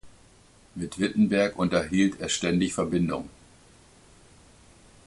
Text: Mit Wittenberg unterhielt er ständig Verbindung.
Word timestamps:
Mit 0.73 0.97
Wittenberg 0.97 1.59
unterhielt 1.59 2.19
er 2.21 2.29
ständig 2.29 2.73
Verbindung. 2.73 3.29